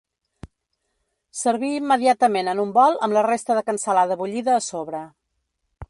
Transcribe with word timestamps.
Servir 1.41 1.69
immediatament 1.81 2.49
en 2.55 2.63
un 2.65 2.73
bol 2.79 2.99
amb 3.09 3.17
la 3.19 3.25
resta 3.29 3.59
de 3.59 3.65
cansalada 3.71 4.19
bullida 4.23 4.57
a 4.57 4.65
sobre. 4.71 5.05